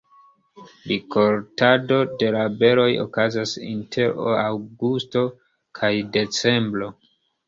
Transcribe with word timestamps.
Rikoltado 0.91 1.99
de 2.23 2.31
la 2.35 2.45
beroj 2.63 2.85
okazas 3.01 3.53
inter 3.65 4.15
aŭgusto 4.45 5.23
kaj 5.81 5.93
decembro. 6.17 6.89